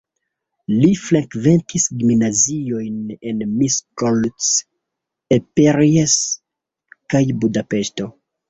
Li 0.75 0.87
frekventis 1.01 1.85
gimnaziojn 2.03 2.95
en 3.33 3.45
Miskolc, 3.59 4.49
Eperjes 5.39 6.19
kaj 7.15 7.25
Budapeŝto. 7.45 8.11